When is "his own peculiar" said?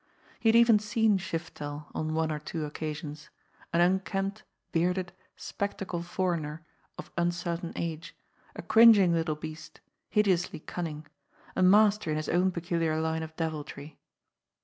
12.17-12.99